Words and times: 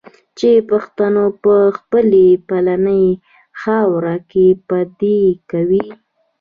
چي 0.37 0.51
پښتون 0.69 1.15
په 1.43 1.55
خپلي 1.77 2.25
پلرنۍ 2.47 3.05
خاوره 3.61 4.15
کي 4.31 4.47
پردی 4.67 5.21
کوي 5.51 5.85